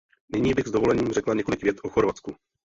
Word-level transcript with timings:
Nyní 0.33 0.53
bych 0.53 0.67
s 0.67 0.71
dovolením 0.71 1.07
řekla 1.11 1.33
několik 1.33 1.63
vět 1.63 1.77
o 1.83 1.89
Chorvatsku. 1.89 2.35